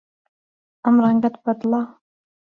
ئەم 0.85 0.95
ڕەنگەت 1.03 1.35
بەدڵە؟ 1.43 1.81